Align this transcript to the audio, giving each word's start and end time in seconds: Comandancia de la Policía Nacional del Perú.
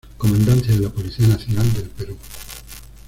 Comandancia 0.17 0.73
de 0.73 0.79
la 0.79 0.89
Policía 0.89 1.27
Nacional 1.27 1.71
del 1.73 1.83
Perú. 1.89 2.17